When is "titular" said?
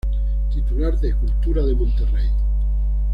0.51-0.99